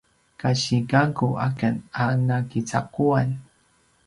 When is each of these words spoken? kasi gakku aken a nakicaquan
kasi 0.41 0.75
gakku 0.91 1.27
aken 1.47 1.75
a 2.03 2.05
nakicaquan 2.27 3.27